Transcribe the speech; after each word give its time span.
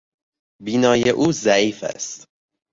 بینایی 0.63 1.09
او 1.09 1.31
ضعیف 1.31 1.83
است. 1.83 2.25